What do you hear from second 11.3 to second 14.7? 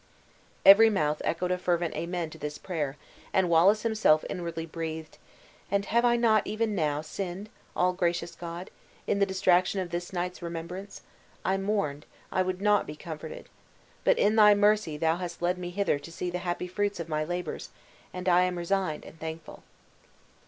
I mourned I would not be comforted. But in thy